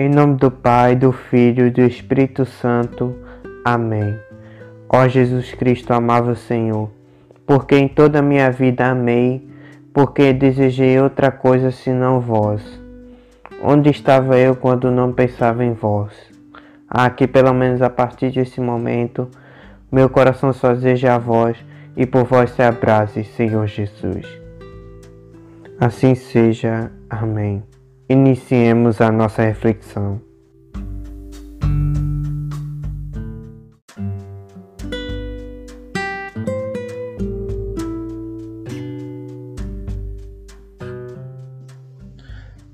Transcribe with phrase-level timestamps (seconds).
[0.00, 3.16] Em nome do Pai, do Filho e do Espírito Santo.
[3.64, 4.16] Amém.
[4.88, 6.88] Ó Jesus Cristo, amável Senhor,
[7.44, 9.44] porque em toda a minha vida amei,
[9.92, 12.62] porque desejei outra coisa senão vós.
[13.60, 16.12] Onde estava eu quando não pensava em vós?
[16.88, 19.28] Ah, que pelo menos a partir desse momento,
[19.90, 21.56] meu coração só deseja a vós
[21.96, 24.24] e por vós se abrase, Senhor Jesus.
[25.80, 26.88] Assim seja.
[27.10, 27.64] Amém.
[28.10, 30.18] Iniciemos a nossa reflexão.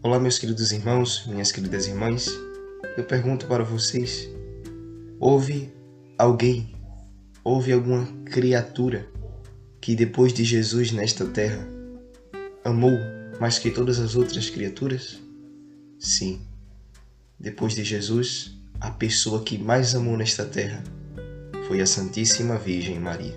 [0.00, 2.28] Olá, meus queridos irmãos, minhas queridas irmãs.
[2.96, 4.30] Eu pergunto para vocês:
[5.18, 5.74] houve
[6.16, 6.72] alguém,
[7.42, 9.08] houve alguma criatura
[9.80, 11.66] que depois de Jesus nesta terra
[12.64, 12.96] amou
[13.40, 15.23] mais que todas as outras criaturas?
[16.04, 16.42] Sim,
[17.40, 20.84] depois de Jesus, a pessoa que mais amou nesta terra
[21.66, 23.34] foi a Santíssima Virgem Maria.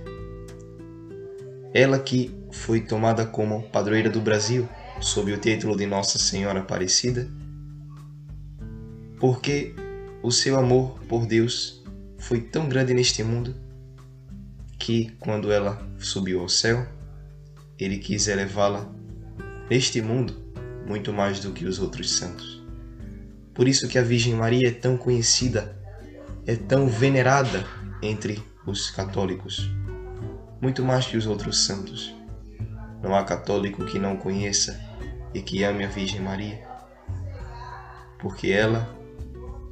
[1.73, 4.68] Ela que foi tomada como padroeira do Brasil
[5.00, 7.32] sob o título de Nossa Senhora Aparecida,
[9.18, 9.73] porque
[10.22, 11.82] o seu amor por Deus
[12.18, 13.56] foi tão grande neste mundo
[14.78, 16.86] que, quando ela subiu ao céu,
[17.80, 18.94] ele quis elevá-la
[19.70, 20.45] neste mundo
[20.88, 22.57] muito mais do que os outros santos.
[23.58, 25.76] Por isso que a Virgem Maria é tão conhecida,
[26.46, 27.66] é tão venerada
[28.04, 29.68] entre os católicos,
[30.62, 32.14] muito mais que os outros santos.
[33.02, 34.80] Não há católico que não conheça
[35.34, 36.64] e que ame a Virgem Maria,
[38.20, 38.96] porque ela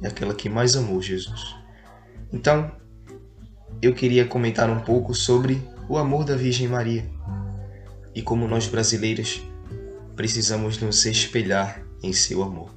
[0.02, 1.54] é aquela que mais amou Jesus.
[2.32, 2.72] Então,
[3.80, 7.08] eu queria comentar um pouco sobre o amor da Virgem Maria
[8.12, 9.40] e como nós brasileiros
[10.16, 12.75] precisamos nos espelhar em seu amor.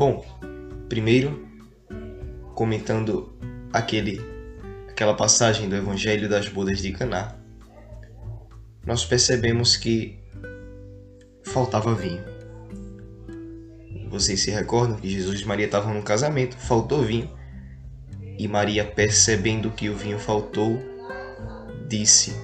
[0.00, 0.24] Bom,
[0.88, 1.46] primeiro,
[2.54, 3.38] comentando
[3.70, 4.18] aquele,
[4.88, 7.36] aquela passagem do Evangelho das Bodas de Caná,
[8.82, 10.18] nós percebemos que
[11.44, 12.24] faltava vinho.
[14.08, 17.30] Vocês se recordam que Jesus e Maria estavam no casamento, faltou vinho,
[18.38, 20.80] e Maria, percebendo que o vinho faltou,
[21.86, 22.34] disse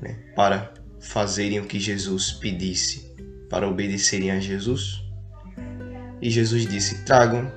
[0.00, 3.12] né, para fazerem o que Jesus pedisse,
[3.50, 5.04] para obedecerem a Jesus
[6.20, 7.50] e Jesus disse: Tragam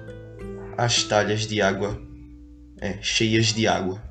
[0.78, 2.10] as talhas de água
[2.82, 4.02] é, cheias de água,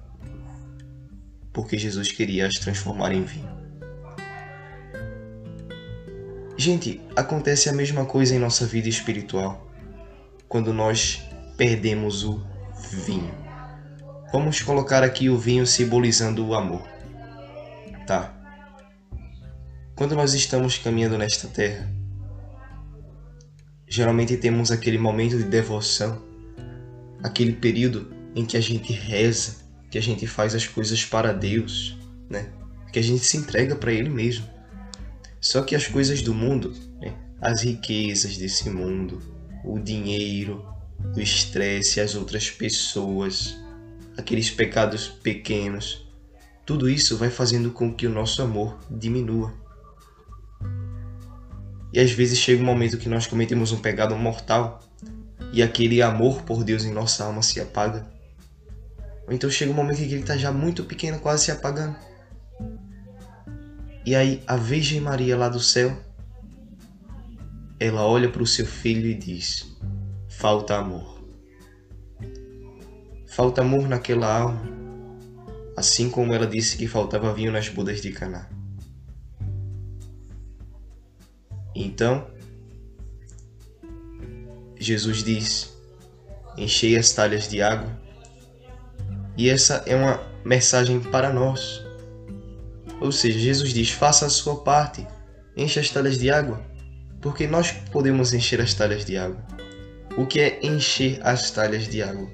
[1.53, 3.59] porque Jesus queria as transformar em vinho.
[6.57, 9.67] Gente, acontece a mesma coisa em nossa vida espiritual
[10.49, 11.23] quando nós
[11.57, 12.45] perdemos o
[13.07, 13.33] vinho.
[14.33, 16.87] Vamos colocar aqui o vinho simbolizando o amor,
[18.07, 18.35] tá?
[19.95, 21.89] Quando nós estamos caminhando nesta terra,
[23.89, 26.23] geralmente temos aquele momento de devoção,
[27.23, 29.57] aquele período em que a gente reza,
[29.91, 31.97] que a gente faz as coisas para Deus,
[32.29, 32.51] né?
[32.93, 34.47] Que a gente se entrega para Ele mesmo.
[35.41, 37.15] Só que as coisas do mundo, né?
[37.41, 39.23] as riquezas desse mundo,
[39.65, 40.67] o dinheiro,
[41.17, 43.57] o estresse, as outras pessoas,
[44.17, 46.07] aqueles pecados pequenos,
[46.67, 49.55] tudo isso vai fazendo com que o nosso amor diminua.
[51.93, 54.81] E às vezes chega um momento que nós cometemos um pecado mortal
[55.53, 58.07] e aquele amor por Deus em nossa alma se apaga.
[59.27, 61.97] Ou então chega um momento que ele está já muito pequeno, quase se apagando.
[64.05, 65.97] E aí a Virgem Maria lá do céu,
[67.79, 69.77] ela olha para o seu filho e diz:
[70.29, 71.19] falta amor.
[73.27, 74.63] Falta amor naquela alma,
[75.77, 78.58] assim como ela disse que faltava vinho nas bodas de Caná.
[81.81, 82.27] Então,
[84.77, 85.73] Jesus diz:
[86.57, 87.97] Enchei as talhas de água.
[89.37, 91.81] E essa é uma mensagem para nós.
[93.01, 95.07] Ou seja, Jesus diz: Faça a sua parte,
[95.57, 96.61] encha as talhas de água,
[97.21, 99.41] porque nós podemos encher as talhas de água.
[100.17, 102.29] O que é encher as talhas de água?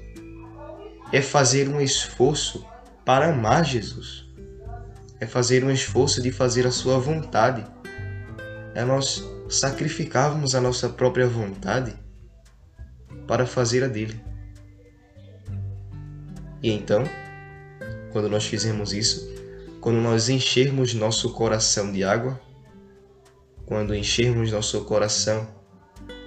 [1.11, 2.65] É fazer um esforço
[3.05, 4.25] para amar Jesus.
[5.19, 7.74] É fazer um esforço de fazer a sua vontade.
[8.75, 11.95] É nós sacrificávamos a nossa própria vontade
[13.25, 14.21] para fazer a dele.
[16.61, 17.05] E então,
[18.11, 19.33] quando nós fizermos isso,
[19.79, 22.37] quando nós enchermos nosso coração de água,
[23.65, 25.47] quando enchermos nosso coração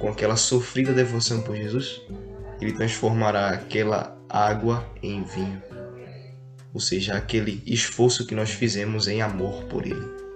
[0.00, 2.00] com aquela sofrida devoção por Jesus,
[2.62, 5.62] ele transformará aquela água em vinho.
[6.72, 10.27] Ou seja, aquele esforço que nós fizemos em amor por ele.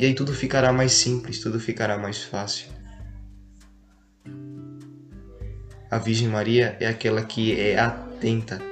[0.00, 2.80] E aí tudo ficará mais simples, tudo ficará mais fácil.
[5.90, 8.62] a Virgem Maria é aquela que é atenta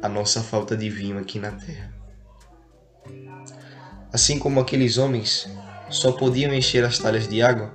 [0.00, 1.92] à nossa falta de vinho aqui na terra.
[4.12, 5.48] Assim como aqueles homens
[5.90, 7.74] só podiam encher as talhas de água,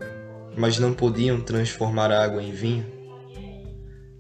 [0.56, 2.86] mas não podiam transformar a água em vinho,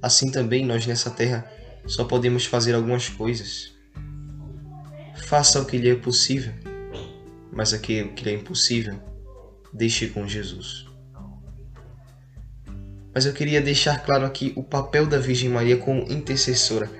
[0.01, 1.49] assim também nós nessa terra
[1.87, 3.73] só podemos fazer algumas coisas.
[5.15, 6.53] Faça o que lhe é possível,
[7.55, 8.99] mas aquilo que é impossível,
[9.71, 10.85] deixe com Jesus.
[13.13, 16.91] Mas eu queria deixar claro aqui o papel da Virgem Maria como intercessora.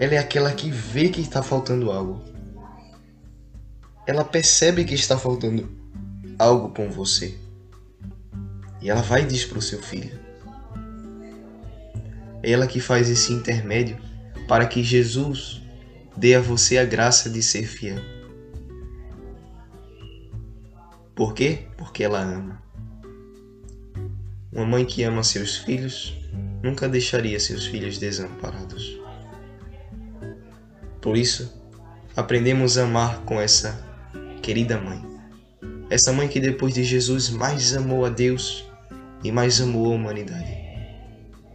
[0.00, 2.20] Ela é aquela que vê que está faltando algo.
[4.04, 5.70] Ela percebe que está faltando
[6.36, 7.38] algo com você.
[8.80, 10.18] E ela vai e diz para o seu filho.
[12.42, 13.96] É ela que faz esse intermédio
[14.48, 15.62] para que Jesus
[16.16, 18.11] dê a você a graça de ser fiel.
[21.14, 21.66] Por quê?
[21.76, 22.62] Porque ela ama.
[24.52, 26.16] Uma mãe que ama seus filhos
[26.62, 29.00] nunca deixaria seus filhos desamparados.
[31.00, 31.52] Por isso,
[32.14, 33.84] aprendemos a amar com essa
[34.40, 35.02] querida mãe.
[35.90, 38.64] Essa mãe que depois de Jesus mais amou a Deus
[39.22, 40.56] e mais amou a humanidade.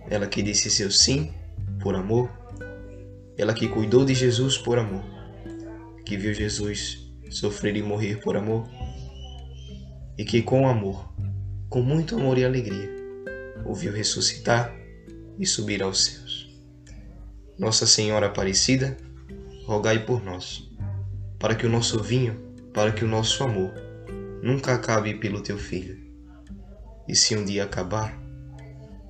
[0.09, 1.33] Ela que disse seu sim
[1.79, 2.29] por amor,
[3.37, 5.03] ela que cuidou de Jesus por amor,
[6.05, 8.67] que viu Jesus sofrer e morrer por amor,
[10.17, 11.07] e que com amor
[11.69, 12.89] com muito amor e alegria,
[13.65, 14.73] ouviu ressuscitar
[15.37, 16.49] e subir aos céus.
[17.59, 18.95] Nossa Senhora Aparecida,
[19.65, 20.71] rogai por nós,
[21.37, 22.41] para que o nosso vinho,
[22.73, 23.73] para que o nosso amor
[24.41, 25.97] nunca acabe pelo teu Filho.
[27.05, 28.17] E se um dia acabar,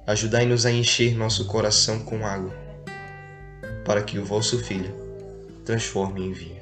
[0.08, 2.56] ajudai-nos a encher nosso coração com água,
[3.86, 4.96] para que o vosso Filho
[5.64, 6.57] transforme em vinho.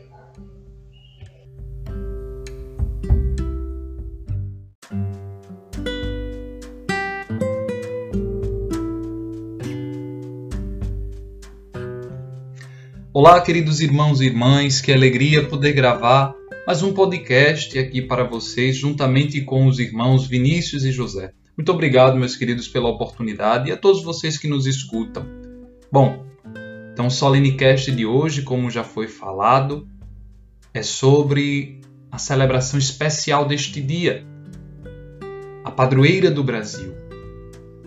[13.26, 16.36] Olá, queridos irmãos e irmãs, que alegria poder gravar
[16.68, 21.32] mais um podcast aqui para vocês, juntamente com os irmãos Vinícius e José.
[21.58, 25.26] Muito obrigado, meus queridos, pela oportunidade e a todos vocês que nos escutam.
[25.92, 26.24] Bom,
[26.94, 29.88] então o Solenecast de hoje, como já foi falado,
[30.72, 31.82] é sobre
[32.12, 34.24] a celebração especial deste dia,
[35.64, 36.94] a padroeira do Brasil,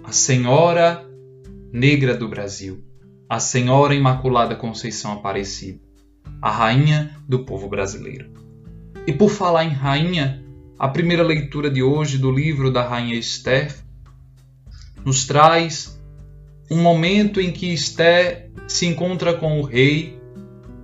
[0.03, 1.09] a Senhora
[1.73, 2.88] Negra do Brasil
[3.29, 5.79] a Senhora Imaculada Conceição Aparecida,
[6.41, 8.31] a rainha do povo brasileiro.
[9.07, 10.43] E por falar em rainha,
[10.79, 13.75] a primeira leitura de hoje do livro da rainha Esther
[15.05, 16.01] nos traz
[16.71, 20.19] um momento em que Esther se encontra com o rei,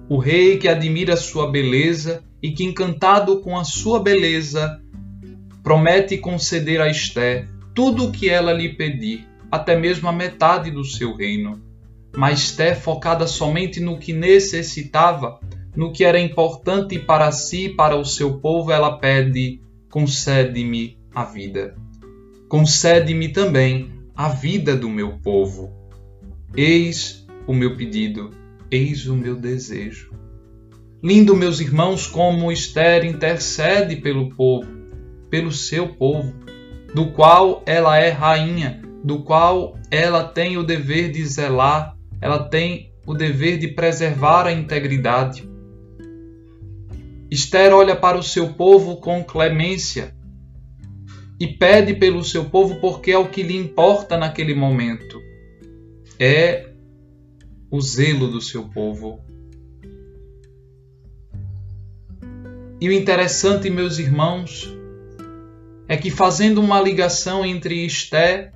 [0.06, 4.82] o rei que admira sua beleza e que, encantado com a sua beleza,
[5.62, 10.84] promete conceder a Esther tudo o que ela lhe pedir, até mesmo a metade do
[10.84, 11.63] seu reino
[12.16, 15.40] mas Té, focada somente no que necessitava,
[15.74, 21.24] no que era importante para si e para o seu povo, ela pede: concede-me a
[21.24, 21.74] vida.
[22.48, 25.72] Concede-me também a vida do meu povo.
[26.56, 28.30] Eis o meu pedido,
[28.70, 30.12] eis o meu desejo.
[31.02, 34.66] Lindo, meus irmãos, como Esther intercede pelo povo,
[35.28, 36.32] pelo seu povo,
[36.94, 41.93] do qual ela é rainha, do qual ela tem o dever de zelar
[42.24, 45.46] ela tem o dever de preservar a integridade.
[47.30, 50.16] Esther olha para o seu povo com clemência
[51.38, 55.20] e pede pelo seu povo porque é o que lhe importa naquele momento.
[56.18, 56.70] É
[57.70, 59.20] o zelo do seu povo.
[62.80, 64.74] E o interessante, meus irmãos,
[65.86, 68.50] é que fazendo uma ligação entre Esté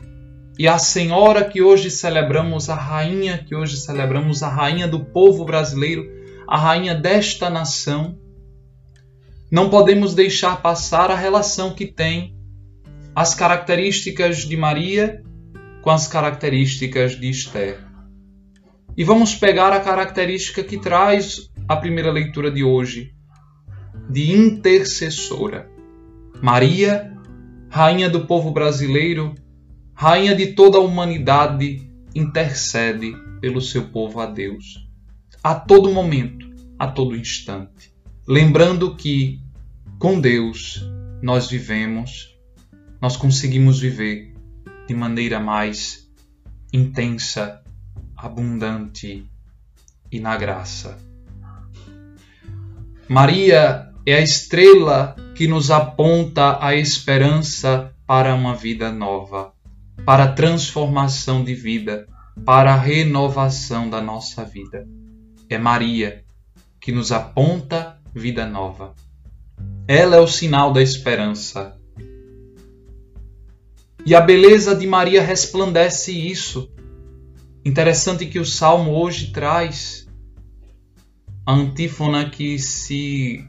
[0.58, 5.44] e a senhora que hoje celebramos, a rainha que hoje celebramos, a rainha do povo
[5.44, 6.04] brasileiro,
[6.48, 8.18] a rainha desta nação,
[9.50, 12.36] não podemos deixar passar a relação que tem
[13.14, 15.22] as características de Maria
[15.80, 17.78] com as características de Esther.
[18.96, 23.12] E vamos pegar a característica que traz a primeira leitura de hoje,
[24.10, 25.70] de intercessora.
[26.42, 27.12] Maria,
[27.70, 29.34] rainha do povo brasileiro,
[30.00, 34.88] Rainha de toda a humanidade, intercede pelo seu povo a Deus.
[35.42, 37.92] A todo momento, a todo instante.
[38.24, 39.40] Lembrando que
[39.98, 40.88] com Deus
[41.20, 42.38] nós vivemos,
[43.00, 44.34] nós conseguimos viver
[44.86, 46.08] de maneira mais
[46.72, 47.60] intensa,
[48.16, 49.28] abundante
[50.12, 50.96] e na graça.
[53.08, 59.57] Maria é a estrela que nos aponta a esperança para uma vida nova
[60.08, 62.08] para a transformação de vida,
[62.42, 64.88] para a renovação da nossa vida.
[65.50, 66.24] É Maria
[66.80, 68.94] que nos aponta vida nova.
[69.86, 71.78] Ela é o sinal da esperança.
[74.06, 76.72] E a beleza de Maria resplandece isso.
[77.62, 80.08] Interessante que o salmo hoje traz
[81.44, 83.46] a antífona que se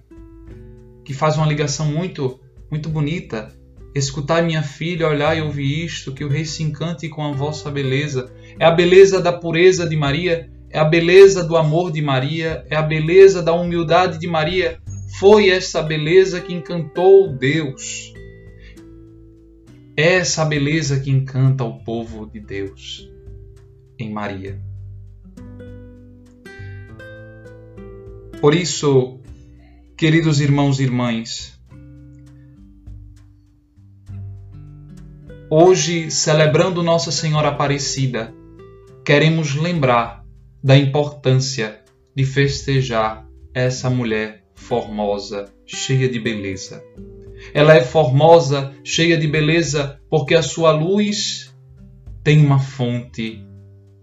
[1.06, 2.38] que faz uma ligação muito
[2.70, 3.58] muito bonita.
[3.94, 7.72] Escutai minha filha, olhai e ouvir isto, que o rei se encante com a vossa
[7.72, 8.32] beleza.
[8.60, 12.76] É a beleza da pureza de Maria, é a beleza do amor de Maria, é
[12.76, 14.80] a beleza da humildade de Maria.
[15.20, 18.14] Foi essa beleza que encantou Deus.
[19.98, 23.10] É essa beleza que encanta o povo de Deus
[23.98, 24.62] em Maria.
[28.40, 29.20] Por isso,
[29.98, 31.59] queridos irmãos e irmãs,
[35.50, 38.34] hoje, celebrando Nossa Senhora Aparecida,
[39.04, 40.24] queremos lembrar
[40.64, 41.82] da importância
[42.16, 46.84] de festejar essa mulher formosa, cheia de beleza.
[47.54, 51.54] Ela é formosa, cheia de beleza, porque a sua luz
[52.24, 53.44] tem uma fonte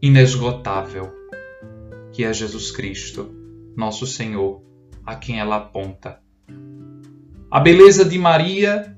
[0.02, 1.12] inesgotável,
[2.12, 3.30] que é Jesus Cristo
[3.76, 4.62] nosso Senhor,
[5.04, 6.18] a quem ela aponta.
[7.50, 8.95] A beleza de Maria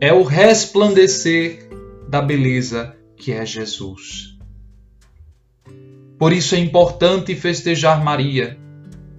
[0.00, 1.68] é o resplandecer
[2.08, 4.36] da beleza que é Jesus.
[6.18, 8.58] Por isso é importante festejar Maria,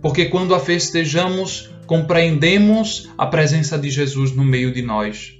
[0.01, 5.39] porque quando a festejamos, compreendemos a presença de Jesus no meio de nós.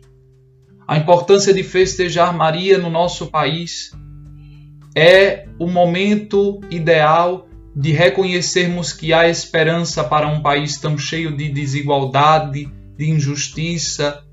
[0.87, 3.91] A importância de festejar Maria no nosso país
[4.95, 11.49] é o momento ideal de reconhecermos que há esperança para um país tão cheio de
[11.49, 14.24] desigualdade, de injustiça,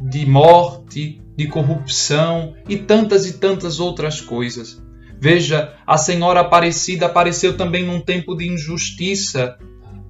[0.00, 4.82] de morte, de corrupção e tantas e tantas outras coisas.
[5.18, 9.58] Veja, a Senhora Aparecida apareceu também num tempo de injustiça,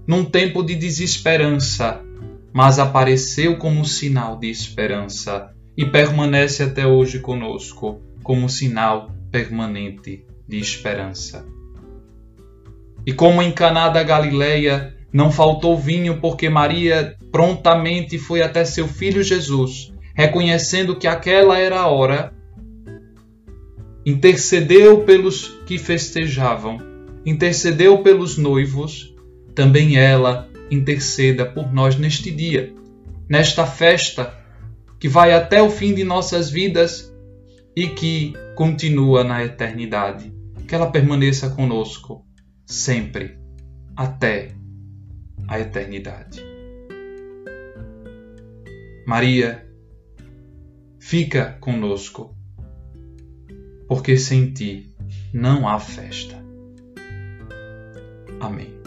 [0.06, 2.00] num tempo de desesperança,
[2.52, 10.58] mas apareceu como sinal de esperança e permanece até hoje conosco como sinal permanente de
[10.58, 11.44] esperança.
[13.06, 18.86] E como em Caná da Galileia não faltou vinho porque Maria prontamente foi até seu
[18.86, 22.32] filho Jesus, reconhecendo que aquela era a hora,
[24.04, 26.78] intercedeu pelos que festejavam,
[27.24, 29.14] intercedeu pelos noivos,
[29.54, 32.72] também ela interceda por nós neste dia,
[33.28, 34.34] nesta festa
[34.98, 37.12] que vai até o fim de nossas vidas
[37.74, 40.32] e que continua na eternidade.
[40.68, 42.24] Que ela permaneça conosco
[42.66, 43.38] sempre,
[43.96, 44.52] até
[45.50, 46.40] a eternidade.
[49.04, 49.68] Maria,
[51.00, 52.36] fica conosco,
[53.88, 54.94] porque sem ti
[55.34, 56.36] não há festa.
[58.40, 58.79] Amém.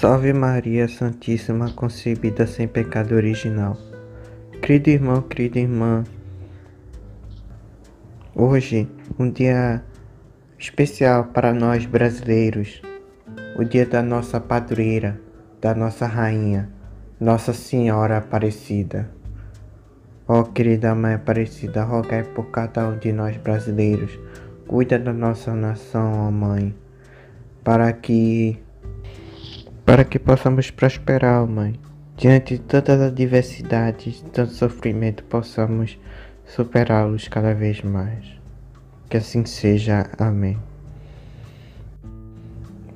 [0.00, 3.76] Salve Maria Santíssima concebida sem pecado original.
[4.62, 6.04] Querido irmão, querida irmã,
[8.32, 8.88] hoje
[9.18, 9.82] um dia
[10.56, 12.80] especial para nós brasileiros,
[13.58, 15.20] o dia da nossa padroeira,
[15.60, 16.70] da nossa rainha,
[17.18, 19.10] Nossa Senhora Aparecida.
[20.28, 24.16] Ó oh, querida Mãe Aparecida, rogai por cada um de nós brasileiros,
[24.64, 26.72] cuida da nossa nação, ó oh Mãe,
[27.64, 28.62] para que
[29.88, 31.80] para que possamos prosperar, Mãe.
[32.14, 35.98] Diante de todas as adversidades, tanto sofrimento, possamos
[36.44, 38.38] superá-los cada vez mais.
[39.08, 40.10] Que assim seja.
[40.18, 40.58] Amém.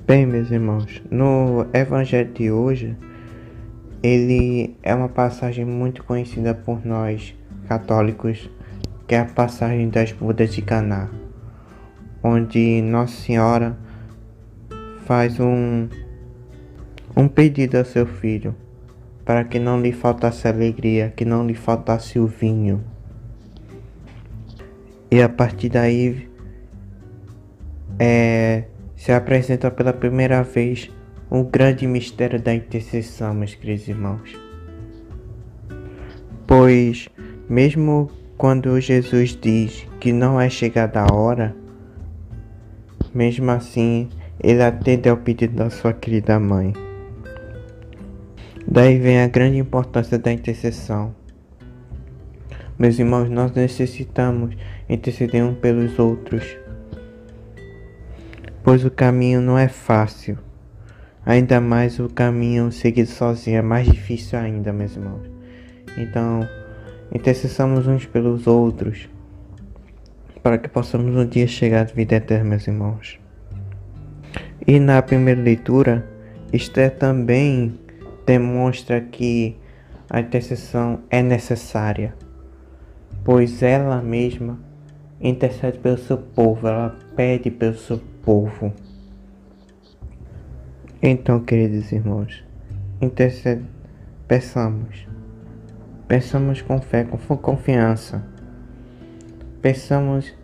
[0.07, 2.95] Bem, meus irmãos, no Evangelho de hoje,
[4.03, 7.35] ele é uma passagem muito conhecida por nós
[7.69, 8.51] católicos,
[9.09, 11.09] que é a passagem das bodas de Caná,
[12.23, 13.79] onde Nossa Senhora
[15.07, 15.89] faz um
[17.17, 18.55] um pedido a seu filho,
[19.25, 22.83] para que não lhe faltasse alegria, que não lhe faltasse o vinho.
[25.11, 26.29] E a partir daí
[27.99, 28.65] é,
[28.97, 30.91] se apresenta pela primeira vez
[31.29, 34.35] o grande mistério da intercessão, meus queridos irmãos.
[36.47, 37.09] Pois,
[37.49, 41.55] mesmo quando Jesus diz que não é chegada a hora,
[43.15, 44.09] mesmo assim,
[44.43, 46.73] ele atende ao pedido da sua querida mãe.
[48.67, 51.15] Daí vem a grande importância da intercessão.
[52.79, 54.57] Meus irmãos, nós necessitamos
[54.89, 56.57] interceder um pelos outros.
[58.63, 60.39] pois o caminho não é fácil.
[61.27, 65.29] Ainda mais o caminho seguido sozinho é mais difícil ainda, meus irmãos.
[65.97, 66.49] Então,
[67.13, 69.09] intercessamos uns pelos outros,
[70.43, 73.21] para que possamos um dia chegar à vida eterna, meus irmãos.
[74.67, 76.09] E na primeira leitura,
[76.53, 77.79] Esther também
[78.27, 79.57] demonstra que
[80.09, 82.15] a intercessão é necessária,
[83.25, 84.59] pois ela mesma
[85.21, 88.73] intercede pelo seu povo, ela pede pelo seu povo.
[91.01, 92.45] Então, queridos irmãos,
[93.01, 93.65] intercede,
[94.29, 95.07] peçamos,
[96.07, 98.25] peçamos com fé, com confiança,
[99.61, 100.35] peçamos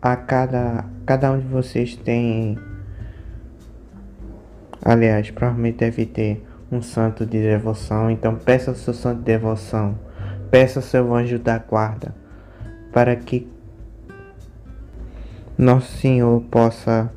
[0.00, 2.58] a cada, cada um de vocês tem,
[4.84, 9.98] aliás, provavelmente deve ter um santo de devoção, então peça o seu santo de devoção,
[10.50, 12.14] peça o seu anjo da guarda,
[12.92, 13.48] para que
[15.56, 17.12] nosso Senhor possa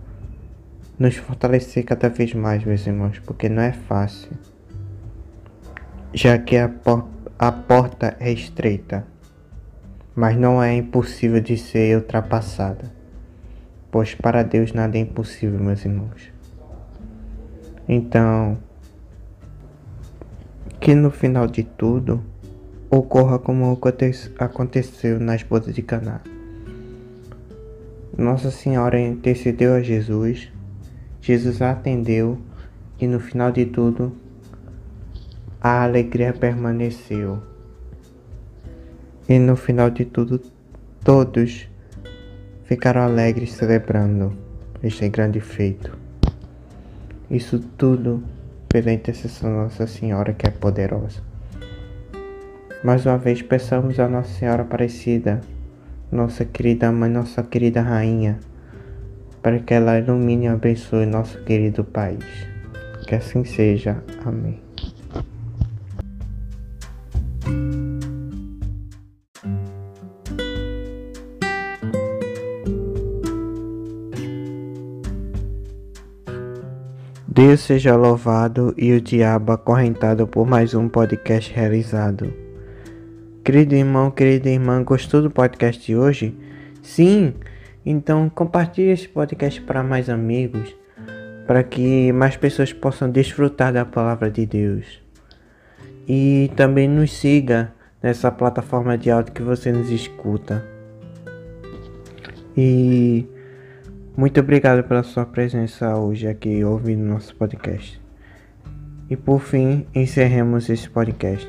[0.99, 4.31] nos fortalecer cada vez mais, meus irmãos, porque não é fácil,
[6.13, 7.07] já que a, por
[7.37, 9.05] a porta é estreita,
[10.15, 12.91] mas não é impossível de ser ultrapassada,
[13.91, 16.34] pois para Deus nada é impossível, meus irmãos.
[17.87, 18.57] Então,
[20.79, 22.23] que no final de tudo
[22.89, 23.77] ocorra como
[24.37, 26.21] aconteceu nas bodas de Caná.
[28.17, 30.51] Nossa Senhora intercedeu a Jesus,
[31.21, 32.39] Jesus atendeu
[32.99, 34.13] e no final de tudo
[35.59, 37.41] a alegria permaneceu.
[39.27, 40.39] E no final de tudo
[41.03, 41.67] todos
[42.63, 44.33] ficaram alegres celebrando
[44.81, 46.04] este grande feito.
[47.29, 48.23] Isso tudo
[48.69, 51.21] pela intercessão de Nossa Senhora que é poderosa.
[52.83, 55.41] Mais uma vez peçamos a Nossa Senhora Aparecida,
[56.11, 58.39] nossa querida Mãe, nossa querida Rainha,
[59.41, 62.25] para que ela ilumine e abençoe nosso querido país.
[63.07, 64.03] Que assim seja.
[64.25, 64.64] Amém.
[77.35, 82.33] Deus seja louvado e o diabo acorrentado por mais um podcast realizado.
[83.43, 86.33] Querido irmão, querida irmã, gostou do podcast de hoje?
[86.81, 87.33] Sim?
[87.85, 90.73] Então compartilhe esse podcast para mais amigos,
[91.45, 95.03] para que mais pessoas possam desfrutar da palavra de Deus.
[96.07, 100.65] E também nos siga nessa plataforma de áudio que você nos escuta.
[102.55, 103.27] E
[104.17, 108.01] muito obrigado pela sua presença hoje aqui ouvindo nosso podcast.
[109.09, 111.47] E por fim, encerremos esse podcast.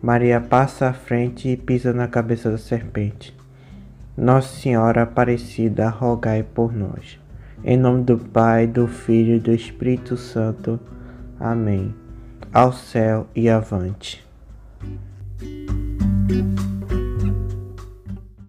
[0.00, 3.36] Maria passa à frente e pisa na cabeça da serpente.
[4.16, 7.18] Nossa Senhora Aparecida, rogai por nós.
[7.64, 10.78] Em nome do Pai, do Filho e do Espírito Santo.
[11.38, 11.94] Amém.
[12.52, 14.24] Ao céu e avante.